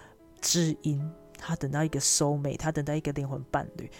[0.40, 1.04] 知音，
[1.36, 3.90] 它等待一个收美，它等待一个灵魂伴侣。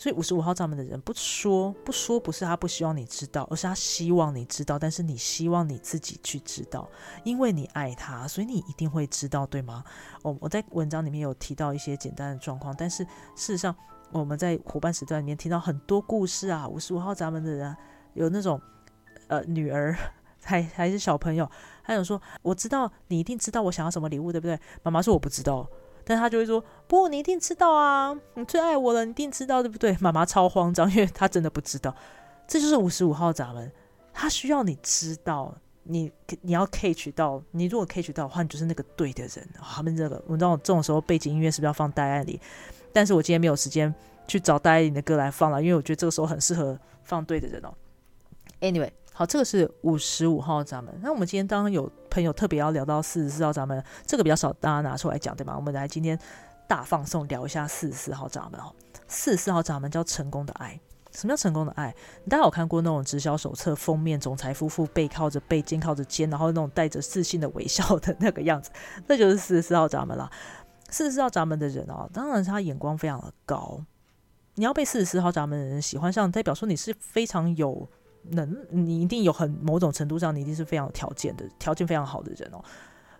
[0.00, 4.78] 所以五十五号闸门的人不说不说，不是他不希望你知道，而是他希望你知道。
[4.78, 6.88] 但是你希望你自己去知道，
[7.22, 9.84] 因为你爱他，所以你一定会知道，对吗？
[10.22, 13.76] 我我在文章里面有提到一些简单的状况，但是事实上
[14.10, 16.66] 我们在伙伴时段里面听到很多故事啊。
[16.66, 17.76] 五十五号闸门的人
[18.14, 18.58] 有那种
[19.26, 19.94] 呃女儿
[20.42, 21.46] 还还是小朋友，
[21.82, 24.58] 还有说我知道你一定知道我想要什么礼物，对不对？
[24.82, 25.68] 妈妈说我不知道。
[26.10, 28.12] 但他就会说：“不，你一定知道啊！
[28.34, 31.94] 你最爱我了，你一定知道，对不对？”妈妈超慌张，因为他真的不知道。
[32.48, 33.70] 这就是五十五号闸门，
[34.12, 39.48] 他需要你知道，你你要 catch 到，你如果 catch 到的话，你就是那个对的人。
[39.62, 42.40] 他们这个，我知道这种时候背景音乐是不是要放戴爱里？
[42.92, 43.94] 但是我今天没有时间
[44.26, 47.72] 去找戴爱玲的歌来放了，因为我觉得这个时候很适合放对的人哦。
[48.60, 48.90] Anyway。
[49.20, 50.98] 好，这个是五十五号闸门。
[51.02, 55.54] 那我们今天当然有朋友特别要聊到四十四号闸门，这个比较少，大家拿出来讲，对吗？
[55.54, 56.18] 我们来今天
[56.66, 58.74] 大放送聊一下四十四号闸门哦。
[59.08, 60.80] 四十四号闸门叫成功的爱。
[61.12, 61.94] 什么叫成功的爱？
[62.30, 68.70] 大家有看过那种直销手册封面，总裁夫妇背靠着背，肩靠着肩，然后那种带着自信的微笑的那个样子，
[69.06, 70.30] 那就是四十四号闸门啦。
[70.88, 73.84] 四十四号闸门的人哦，当然他眼光非常的高。
[74.54, 77.86] 你要被四十四号闸门的人喜欢上，代表说你是非常有。
[78.22, 82.62] 能，你一定有很某种程度上，你一定是非常有条件的，条件非常好的人哦。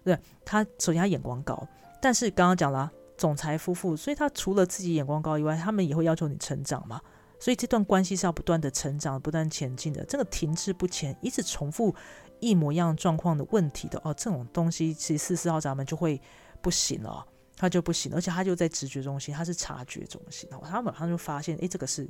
[0.04, 1.66] 对他，首先他眼光高，
[2.00, 7.00] 但是刚刚讲了总裁夫妇，所以他除了自己眼光高以外，他们也会要求你成长嘛。
[7.38, 10.04] 所以这段关系是要不断的成长、不断前进的。
[10.04, 11.94] 这个停滞不前、一直重复
[12.38, 16.20] 一模一样状况的问题的哦，这种东西其实四四号闸门就会
[16.60, 22.08] 不行了，他就不行，而且他就在直觉中心，他是察觉中心，然后他马上就发现，哎，这个是。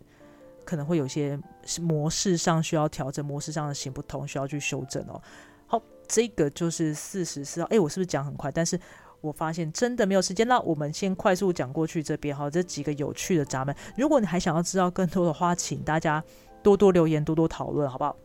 [0.65, 1.39] 可能会有些
[1.81, 5.21] 模式上需要调整，模式上的行不通，需要去修正哦。
[5.67, 7.67] 好，这个就是四十四号。
[7.71, 8.51] 哎，我是不是讲很快？
[8.51, 8.79] 但是
[9.21, 10.61] 我发现真的没有时间了。
[10.63, 13.75] 我们先快速讲过去这边哈，这几个有趣的闸门。
[13.97, 16.23] 如果你还想要知道更多的话，请大家
[16.63, 18.17] 多多留言，多多讨论，好不好？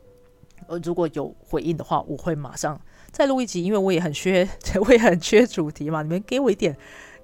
[0.67, 2.79] 呃，如果有回应的话，我会马上
[3.11, 4.47] 再录一集，因为我也很缺，
[4.85, 6.01] 我也很缺主题嘛。
[6.01, 6.75] 你们给我一点，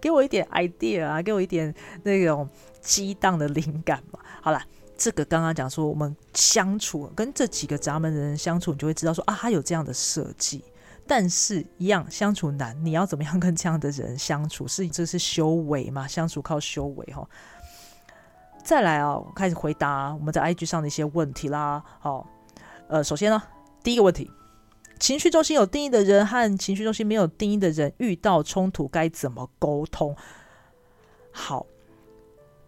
[0.01, 2.47] 给我一点 idea 啊，给我一点那种
[2.81, 4.19] 激荡的灵感嘛。
[4.41, 4.61] 好了。
[5.01, 10.63] 这个刚刚讲说，我们相处跟这几个闸门的人相处，你就会知道说啊，他有这样的设计。
[11.07, 14.67] 但是，一样相处难，你要怎么样跟这样的人相处？
[14.67, 16.07] 是这是修为嘛？
[16.07, 17.27] 相处靠修为哈。
[18.63, 21.83] 再来啊，开始回答我们在 IG 上的一些问题啦。
[21.99, 22.27] 好，
[22.87, 23.41] 呃，首先呢，
[23.81, 24.29] 第一个问题，
[24.99, 30.15] 情绪中心有定义的人和情绪中心没有定义的人遇到冲突该怎么沟通？
[31.31, 31.65] 好，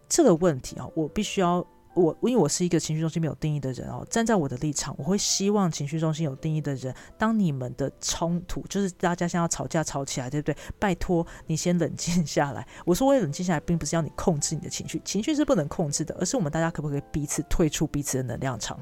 [0.08, 1.64] 这个问题啊，我必须要。
[1.94, 10.56] 我因为我是一个情绪中心没有定义的人哦，站在我的立场，我会希望情绪中心有定义的人，当你们的冲突就是大家现在要吵架吵起来，对不对？
[10.78, 12.66] 拜托你先冷静下来。
[12.84, 18.78] 我说我冷静下来，并不是要你控制你的情绪，情绪是不能控制的，而是我们大家可不可以彼此退出彼此的能量场？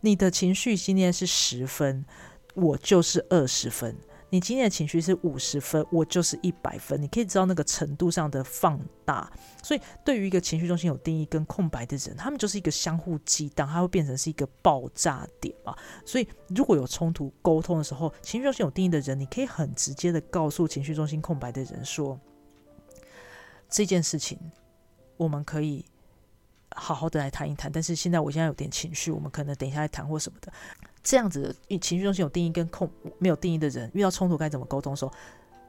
[0.00, 2.04] 你的情绪今天是十分，
[2.54, 3.96] 我就是二十分。
[4.32, 7.00] 你今天的情绪是五十分，我就是一百分。
[7.02, 9.30] 你可以知道那个程度上的放大。
[9.62, 15.76] 所以，对于一个情绪中心有定义跟空白的人，他们就是一个相互激荡，它会变成是一个爆炸点嘛。
[16.06, 22.18] 所以，如果有冲突沟通的时候，情绪中心有定义的人，你可以很直接的告诉情绪中心空白的人说：
[23.68, 24.38] 这件事情，
[25.18, 25.84] 我们可以
[26.76, 27.70] 好好的来谈一谈。
[27.70, 30.52] 但是现在我现在有点情绪，我们可能等一下来谈或什么的。
[31.02, 34.94] 这样子，情绪中心有定义跟空没有定义的人遇到冲突该怎么沟通？
[34.94, 35.12] 说，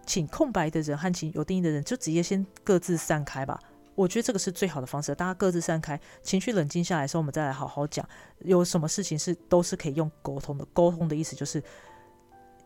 [0.05, 3.59] 请空白的人和情有定义的人就直接先各自散开吧。
[3.95, 8.07] 我觉得这个是最好的方式，大家各自散开，情绪冷静下来的时候，我们再来好好讲。
[8.39, 10.65] 有什么事情是都是可以用沟通的？
[10.73, 11.63] 沟通的意思就是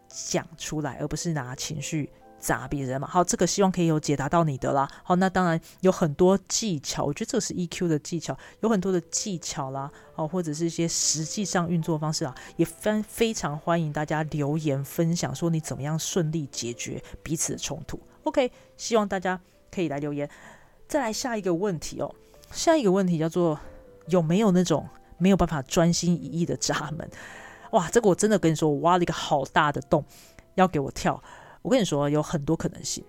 [0.07, 2.09] 讲出来，而不是拿情绪。
[2.39, 4.87] 砸别人嘛，好，这个希望可以有解答到你的啦。
[5.03, 17.99] 好，那当然有很多技巧，我觉得这是 EQ 的技巧，有很多的技巧啦，哦，或者是一些实际上运作方式啊，也非非常欢迎大家留言分享，说你怎么样顺利解决彼此的冲突。
[18.23, 19.39] OK，希望大家
[19.71, 20.29] 可以来留言。
[20.87, 22.13] 再来下一个问题哦，
[22.51, 23.59] 下一个问题叫做
[24.07, 27.09] 有没有那种没有办法专心一意的闸门？
[27.71, 30.05] 哇，这个我真的跟你说，我挖了一个好大的洞，
[30.55, 31.21] 要给我跳。
[31.61, 33.03] 我跟你说，有很多可能性。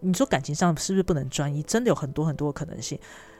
[0.00, 1.62] 你说感情上是不是不能专一？
[1.62, 2.98] 真的有很多很多的可能性。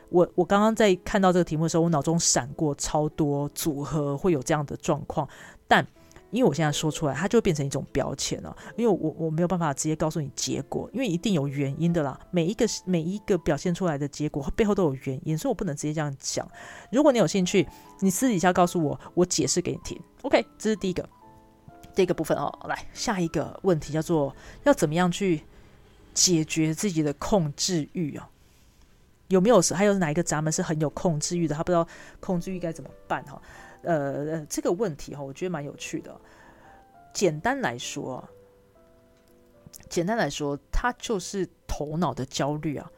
[0.09, 5.29] 我我刚刚在看到这个题目的时候，我脑中闪过超多组合会有这样的状况。
[5.69, 5.87] 但
[6.31, 8.57] 因为我现在说出来，它就会变成一种标签了。
[8.77, 12.19] 因为我我没有办法直接告诉你结果，因为一定有原因的啦。
[12.31, 16.49] 每一个每一个表现出来的结果背后都有原因，所以我不能直接这样讲。
[16.91, 17.67] 如果你有兴趣，
[18.01, 20.01] 你私底下告诉我，我解释给你听。
[20.23, 21.09] OK，这是第一个。
[21.95, 25.43] 这个部分哦，来下一个问题叫做要怎么样去
[26.13, 28.29] 解决自己的控制欲啊？
[29.29, 31.55] 有没有是还有哪一个闸门是很有控制欲的？
[31.55, 31.87] 他不知道
[32.21, 33.41] 控制欲该怎么办哈？
[33.83, 36.15] 呃，这个问题哈，我觉得蛮有趣的。
[37.13, 38.29] 简单来说，
[39.89, 42.91] 简单来说，它就是头脑的焦虑啊。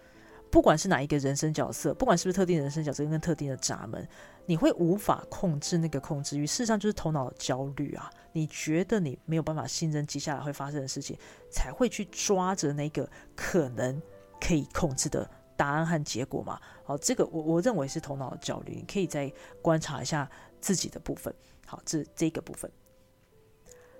[0.50, 4.09] 不管是哪一个人生角色，不管是不是特定人生角色跟特定的闸门。
[4.46, 8.11] 你会无法控制那个控制欲，事实上就是头脑的焦虑啊！
[8.32, 11.18] 你觉得你没有办法信任接下来会发生的事情，
[11.50, 14.00] 才会去抓着那个可能
[14.40, 16.61] 可以控制的答案和结果嘛？
[16.85, 20.30] 好，这个我我认为是头脑的焦虑，你可以再观察一下
[20.61, 21.35] 自己的部分。
[21.66, 22.70] 好，这这个部分，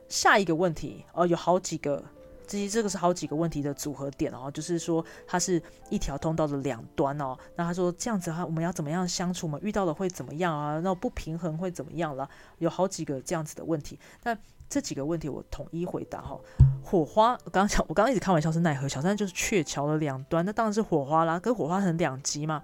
[0.09, 2.05] 下一个问题哦，有好几个。
[2.47, 7.37] 其实这个是好几个问题的组合点哦，就是说它是一条通道的两端哦。
[7.57, 9.59] 那他说这样子的话，我们要怎么样相处嘛？
[9.63, 10.79] 遇到了会怎么样啊？
[10.81, 12.29] 那不平衡会怎么样了？
[12.59, 13.99] 有好几个这样子的问题。
[14.23, 14.37] 那
[14.69, 16.39] 这几个问题我统一回答哈。
[16.83, 21.41] 火花，我刚刚讲，我刚刚一直开玩笑是奈何桥，但就是鹊桥的两端，那当然是火花啦。
[21.41, 22.63] 跟火花成两极嘛。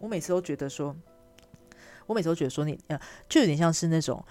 [0.00, 0.96] 我每次都觉得说，
[2.06, 4.24] 我每次都觉得说你呃，就有点像是那种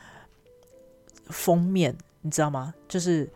[1.28, 2.74] 封面，你知道吗？
[2.88, 3.30] 就是。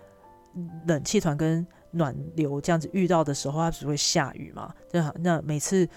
[0.87, 4.73] 冷气团跟暖流这样子遇到的时候，它只会下雨嘛？
[4.91, 5.87] 那那每次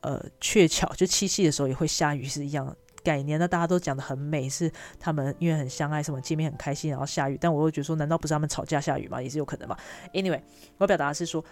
[0.00, 3.38] 呃鹊桥就七夕的时候也会下雨是一样的概念。
[3.38, 7.36] 那大家都讲的很美，是他们因为很相爱，什么见面很开心，然后下雨。
[7.40, 9.20] 但我会觉得说，难道不是他们吵架下雨吗？
[9.20, 9.76] 也是有可能嘛。
[10.12, 10.40] Anyway，
[10.76, 11.44] 我表达的是说，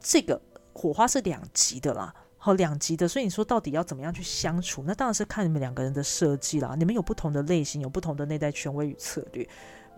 [0.00, 0.40] 这个
[0.72, 3.08] 火花是两极的啦，好两极的。
[3.08, 4.84] 所以你说到底要怎么样去相处？
[4.86, 6.76] 那当然是看你们两个人的设计啦。
[6.78, 9.48] 你们有不同的类型，有不同的内在权威与策略。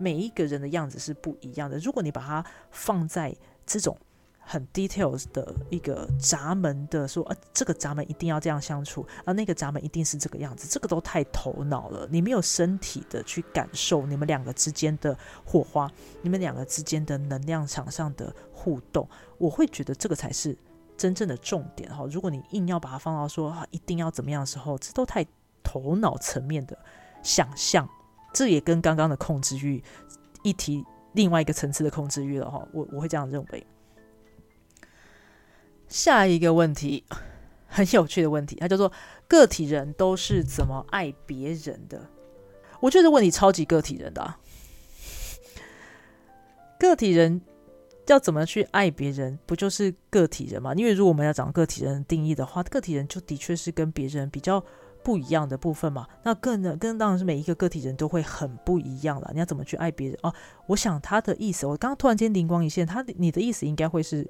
[0.01, 1.77] 每一个人的样子是不一样的。
[1.77, 3.35] 如果你把它放在
[3.65, 3.95] 这种
[4.39, 12.07] 很 details 的一个闸门的说，呃，这个闸门一定要这样相处，而那个闸门一定是这个样子，这个都太头脑了。
[12.11, 15.89] 你没有身体的去感受你们两个之间的火花，
[16.23, 20.57] 你们两个之间的能量场上的互动，我会觉得这个才是
[20.97, 22.05] 真正的重点哈。
[22.09, 25.25] 如果你硬要把它放到说一定要怎么样的时候，这都太
[25.63, 26.77] 头脑层面的
[27.23, 27.87] 想象。
[28.33, 29.83] 这也跟刚刚的控制欲
[30.43, 33.65] 一提另外一个层次的控制欲了哈，我我会这样认为。
[35.87, 37.03] 下一个问题
[37.67, 38.91] 很有趣的问题，它叫做
[39.27, 42.09] 个体人都是怎么爱别人的？
[42.79, 44.21] 我觉得这问题超级个体人的。
[44.21, 44.39] 啊
[46.79, 47.41] 个体人
[48.07, 49.37] 要怎么去爱别人？
[49.45, 50.73] 不就是个体人吗？
[50.73, 54.63] 因为如果我们要讲个体人的定义的话，个体人就的确是跟别人比较。
[55.03, 59.29] 不一样的部分嘛，那更呢，更当然是每一个个体人都会很不一样了。
[59.33, 60.33] 你要怎么去爱别人哦？
[60.67, 64.27] 我想他的意思，我刚刚突然间灵光一现，他你的意思应该会是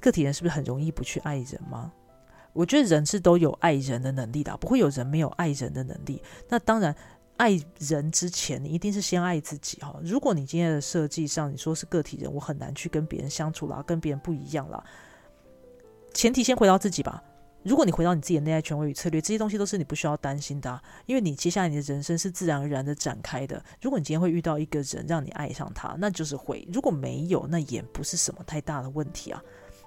[0.00, 1.92] 个体人是不是很容易不去爱人吗？
[2.52, 6.22] 我觉得人是都有爱人的能力的，不会有人没有爱人的能力。
[6.48, 6.94] 那当然，
[7.36, 9.98] 爱人之前，你一定是先爱自己哈。
[10.04, 14.84] 如果你今天的设计上，你说是个体人，我很难去跟别人相处啦，跟别人不一样啦。
[16.12, 17.20] 前提先回到自己吧。
[17.64, 23.62] 如果你回到你自己的内在权威与策略，这些东西都是你不需要担心的，因为你接下来你的人生是自然而然的展开的。
[23.80, 29.42] 如果你今天会遇到一个人让你爱上他，那就是会；如果没有，那也不是什么太大的问题啊。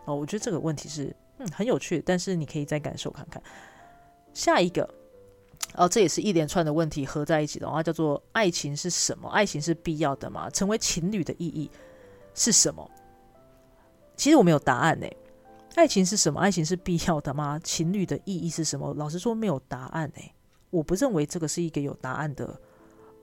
[0.06, 3.42] 哦，我觉得这个问题是嗯很有趣，但是你可以再感受看看。
[4.34, 4.90] 下一个
[5.76, 9.30] 哦，这也是一连串的问题合在一起的话，叫做爱情是什么？
[9.30, 10.50] 爱情是必要的吗？
[10.50, 11.70] 成为情侣的意义
[12.34, 12.90] 是什么？
[14.16, 15.08] 其实我没有答案呢。
[15.75, 16.39] 爱情是什么？
[16.39, 17.60] 爱情是必要的吗？
[17.63, 18.93] 情侣的意义是什么？
[18.95, 20.34] 老实说，没有答案诶。
[20.71, 22.60] 我不认为这个是一个有答案的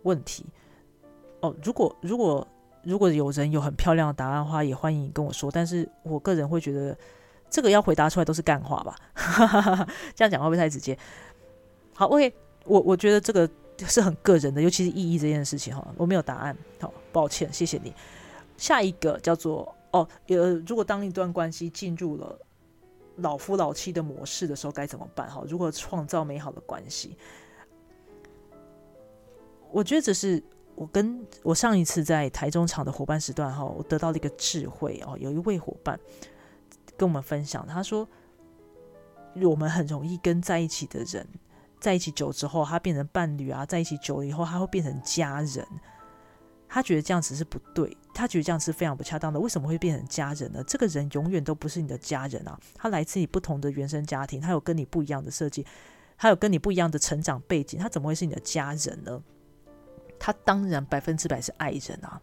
[0.05, 0.47] 问题。
[1.41, 2.47] 哦，如果如果
[2.85, 5.51] 如果有人有很漂亮的答案的话，也欢迎跟我说。
[5.51, 6.97] 但是我个人会觉得，
[7.51, 8.97] 这个要回答出来都是干话吧？
[10.15, 10.97] 这样讲会不会太直接？
[11.93, 12.33] 好，OK，
[12.65, 16.57] 我我觉得这个是很个人的，尤其是意义这件事情哈，我没有答案。
[16.81, 17.93] 好，抱歉，谢谢你。
[18.57, 19.74] 下一个叫做。
[19.95, 22.37] 哦，呃，如果当一段关系进入了
[23.19, 25.31] 老夫老妻的模式的时候，该怎么办？
[25.31, 27.17] 哈，如何创造美好的关系？
[29.71, 30.43] 我觉得这是
[30.75, 35.17] 我跟我上一次在台中场的伙伴时段哈，我得到了一个智慧哦。
[35.21, 35.97] 有一位伙伴
[36.97, 38.09] 跟我们分享，他说，
[39.45, 41.25] 我们很容易跟在一起的人
[41.79, 45.65] 在一起久之后，他变成伴侣啊，在一起久了以后，他会变成家人。
[46.75, 49.39] 他觉得这样子是不对，他觉得这样是非常不恰当的。
[49.39, 50.61] 为什么会变成家人呢？
[50.67, 52.59] 这个人永远都不是你的家人啊！
[52.75, 55.65] 他来自你不同的原生家庭，他有跟你不一样的设计，
[56.19, 59.23] 他有跟你不一样的成长背景，他怎么会是你的家人呢？
[60.19, 62.21] 他当然百分之百是爱人啊！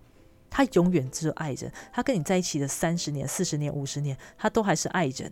[0.50, 1.72] 他永远只有爱人。
[1.94, 5.32] 他跟你在一起的三十年、四十年、五十年，他都还是爱人。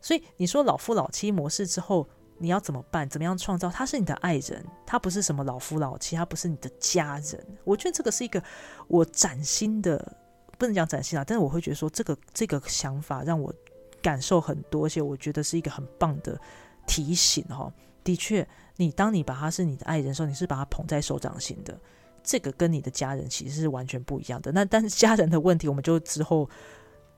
[0.00, 2.08] 所以你说老夫老妻模式之后。
[2.38, 3.08] 你要怎么办？
[3.08, 3.68] 怎么样创造？
[3.68, 7.46] 他是你的爱人，他不是什么老夫老妻，他不是你的家人。
[7.64, 8.42] 我觉得这个是一个
[8.86, 10.16] 我崭新的，
[10.56, 13.52] 不能讲崭新啊，但是我会觉得说，这个这个想法让我
[14.00, 16.40] 感受很多，而且我觉得是一个很棒的
[16.86, 17.72] 提醒哈。
[18.04, 18.46] 的确，
[18.76, 21.78] 你当你把他是你的爱人的时候，你是把他捧在手掌心的，
[22.22, 24.52] 这个跟你的家人其实是完全不一样的。
[24.52, 26.48] 那但是家人的问题，我们就之后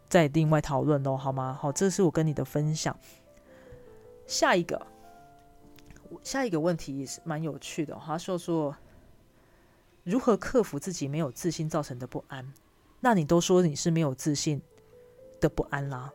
[0.08, 1.56] 再另外讨论喽，好吗？
[1.60, 2.96] 好，这是我跟你的分享。
[4.26, 4.80] 下一个。
[6.22, 8.76] 下一个问题也是蛮有趣的，他说说
[10.04, 12.52] 如何克服自己没有自信造成的不安？
[13.00, 14.60] 那你都说你是没有自信
[15.40, 16.12] 的不安啦，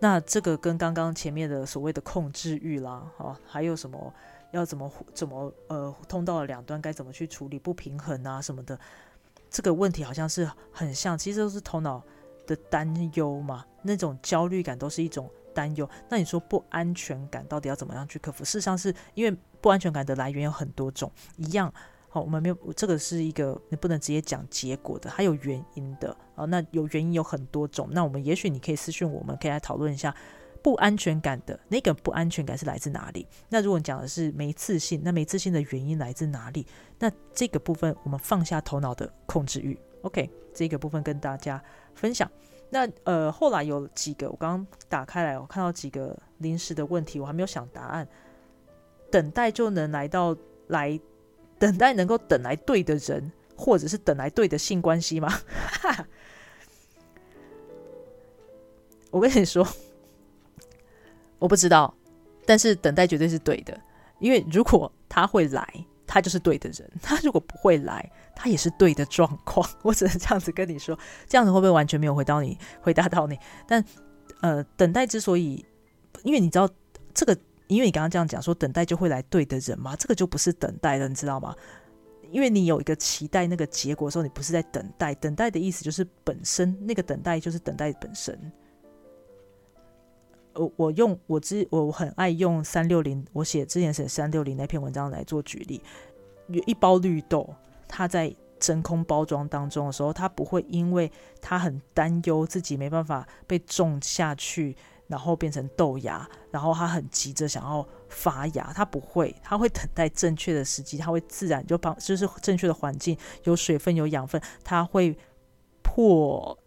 [0.00, 4.12] 那这个跟刚刚前面的所谓的控制欲啦，哦，还有什么
[4.50, 8.78] 要怎么怎么呃通道的两端该怎么去处理不平衡啊什么的，
[9.50, 12.02] 这个问题好像是很像，其实都是头脑
[12.46, 15.30] 的担忧嘛，那种焦虑感都是一种。
[15.54, 18.44] 担忧，那你说不安全感到底要怎么样去克服？
[18.44, 21.72] 事实上，是因为不安全感的来源有很多种，一样
[22.08, 26.44] 好，我们没有这个是一个你不能直接讲结果的，它有原因的啊。
[26.44, 30.14] 那有原因有很多种，那我们也许你可以私讯我们，可以来讨论一下
[30.62, 33.26] 不安全感的那个不安全感是来自哪里？
[33.48, 36.66] 那如果你讲的是没自信，那没自信的原因来自哪里？
[36.98, 41.60] 那这个部分我们放下头脑的控制欲，OK，这个部分跟大家
[41.94, 42.30] 分享。
[42.74, 48.04] 那呃，后来有几个，我刚刚打开来，我看到几个临时的问题，我还没有想答案。
[49.12, 50.98] 等待就能来到来，
[51.56, 55.32] 等待能够等来对的人，或者是等来对的性关系吗？
[59.12, 59.64] 我跟你说，
[61.38, 61.94] 我不知道，
[62.44, 63.80] 但是等待绝对是对的，
[64.18, 65.64] 因为如果他会来。
[66.06, 69.68] 他就是对的人，他如果不会来，他也是对的状况。
[69.82, 73.38] 我只能这样子跟你说，这样子会不会完全没有回到你回答到你？
[73.66, 73.84] 但
[74.40, 75.64] 呃，等待之所以，
[76.22, 76.68] 因为你知道
[77.12, 81.54] 这个，因为你刚刚这样讲说等待就会来对的人嘛，这个就不是等待了，你知道吗？
[82.30, 88.38] 因为你有一个期待那个结果的时候，你不是在等待，等待的意思就是本身那个等待就是等待本身。
[90.54, 95.80] 我我用我之我很爱用三六零，我写之前写三六零那篇文章来做举例。
[96.48, 97.48] 有一包绿豆，
[97.96, 101.08] 它在真空包装当中的时候，它不会因为
[101.40, 104.76] 它很担忧自己没办法被种下去，
[105.06, 115.16] 然后变成豆芽，然后它很急着想要发芽，它不会，它会等待正确的时机，它会自然就帮，就是正确的环境，有水分有养分，它会
[115.84, 116.58] 破，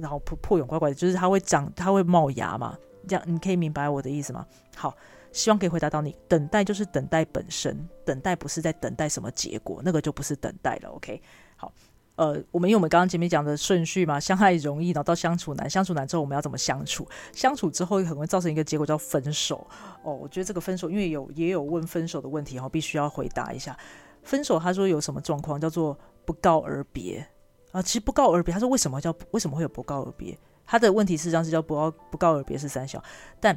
[0.00, 2.78] 然后破破蛹怪怪的，就是它会长，它会冒芽嘛。
[3.06, 4.46] 这样你可以明白我的意思吗？
[4.76, 4.96] 好，
[5.38, 6.16] 希望可以回答到你。
[6.26, 10.88] 等待就是等待本身，等待不是在等待什么结果，那个就不是等待了。
[10.90, 11.22] OK，
[11.54, 11.72] 好，
[12.16, 17.06] 呃，我们因为我们刚刚前面讲的顺序嘛，相爱容易，然后到相处难，相处难之后我们要怎么相处？
[17.32, 19.64] 相处之后可能会造成一个结果叫分手。
[20.02, 23.78] 哦，我觉得这个分手，因为有也有问分手的问题哈，必须要回答一下。
[24.24, 27.24] 分手他说有什么状况叫做不告而别
[27.70, 27.80] 啊？
[27.80, 30.36] 其实不告而别，他说为什么叫为什么会有不告而别？
[30.66, 33.00] 他的问题实际上是叫不告不告而别是三小，
[33.38, 33.56] 但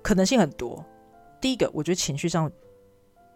[0.00, 0.84] 可能性很多。
[1.40, 2.46] 第一个，我觉得情绪上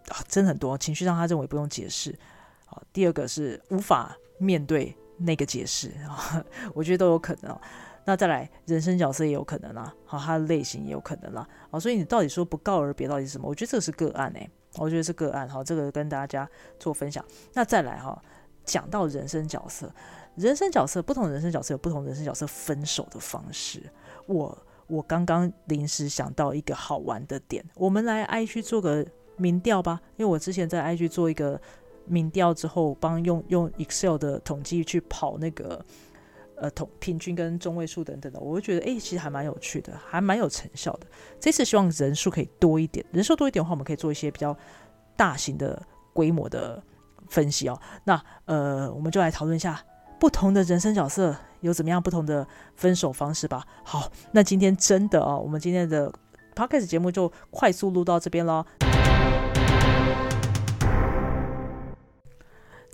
[0.09, 2.19] 啊真很多，情绪上他认为不用解释。
[2.67, 4.17] 啊，第二个是无法。
[4.39, 5.93] 面对那个解释，
[6.75, 7.57] 我觉得都有可能。
[8.05, 11.49] 那再来，人生角色也有可能啊，好，他的类型也有可能啦。
[11.71, 13.47] 好，所以你到底说不告而别到底是什么？
[13.47, 15.49] 我觉得这个是个案诶，我觉得是个案。
[15.49, 16.49] 好，这个跟大家
[16.81, 17.25] 做分享。
[17.53, 18.21] 那再来哈，
[18.65, 19.95] 讲到人生角色，
[20.35, 23.81] 人生角色不同，人生角色有不同人生角色分手的方式。
[24.27, 31.61] 我我刚刚临时想到一个好玩的点，我们来 I 去做个民调吧，因为我之前在 I 去做一个。
[32.05, 35.81] 民调之后，帮用用 Excel 的统计去跑那个
[36.57, 41.07] 呃统平均跟中位数等等的，我会觉得哎，其实还蛮有趣的，还蛮有成效的。
[41.39, 44.55] 这次希望人数可以多一点，人数多一点的话，我们可以做一些比较
[45.17, 45.81] 大型的
[46.13, 46.83] 规模的
[47.29, 47.81] 分析哦。
[48.03, 49.81] 那呃，我们就来讨论一下
[50.19, 52.47] 不同的人生角色有怎么样不同的
[52.77, 53.65] 分手方式吧。
[53.83, 56.13] 好，那今天真的哦，我们今天的
[56.55, 58.65] Podcast 节目就快速录到这边喽。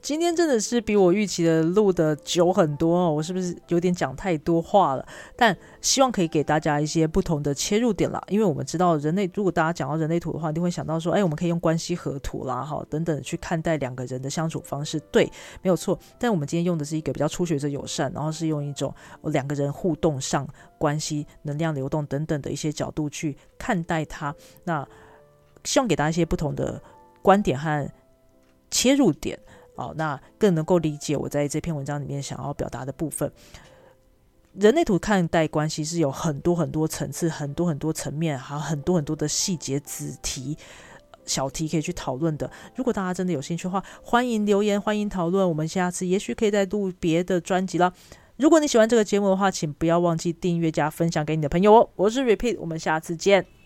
[0.01, 5.07] 今天真的是比我预期的录的久很多哦，我是不是有点讲太多话了？
[5.36, 15.24] 但希望可以给大家一些不同的切入点啦，因为我们知道人类，如果大家讲到人类图的话，一定会想到说，哎，我们可以用关系合图啦，哈，等等去看待两个人的相处方式，对，
[15.62, 15.99] 没有错。
[16.18, 18.94] 但我们今天用的是一个比较初学者友善，然后是用一种
[19.24, 20.46] 两个人互动上
[20.78, 24.34] 关系、能量流动等等的一些角度去看待它。
[24.62, 24.86] 那
[25.64, 26.80] 希望给大家一些不同的
[27.20, 27.90] 观点和
[28.70, 29.36] 切入点。
[29.79, 33.33] 哦，那更能够理解我在这篇文章里面想要表达的部分。
[34.55, 40.59] 人类图看待关系是有很多很多层次、很多很多层面，还有很多很多的细节子题、
[41.24, 42.51] 小题可以去讨论的。
[42.74, 45.49] 如果大家真的有兴趣的话，欢迎留言，欢迎讨论。
[45.49, 47.95] 我们下次也许可以再录别的专辑了。
[48.37, 51.91] 如果你喜欢这个节目的话，请不要忘记订阅加分享给你的朋友哦。
[51.95, 53.58] 我是 Repeat，我们下次见。